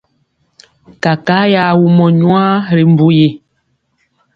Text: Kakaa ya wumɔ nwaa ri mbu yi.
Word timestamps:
Kakaa 1.03 1.47
ya 1.53 1.63
wumɔ 1.79 2.05
nwaa 2.19 2.53
ri 2.75 2.83
mbu 2.91 3.07
yi. 3.17 3.27